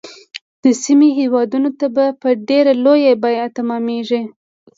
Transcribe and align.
د 0.63 0.65
سیمې 0.83 1.09
هیوادونو 1.19 1.69
ته 1.79 1.87
به 1.95 2.05
په 2.21 2.29
ډیره 2.47 2.73
لویه 2.85 3.13
بیعه 3.23 3.47
تمامیږي. 3.57 4.21